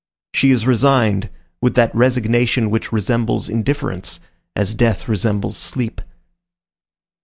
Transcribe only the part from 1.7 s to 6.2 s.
that resignation which resembles indifference, as death resembles sleep.